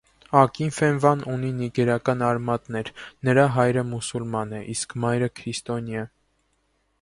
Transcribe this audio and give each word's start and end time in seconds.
Ակինֆենվան 0.39 1.19
ունի 1.33 1.51
նիգերական 1.57 2.23
արմատներ. 2.29 2.89
նրա 3.29 3.45
հայրը 3.59 3.85
մուսուլման 3.91 4.57
է, 4.61 4.63
իսկ 4.75 4.97
մայրը՝ 5.05 5.31
քրիստոնյա։ 5.43 6.09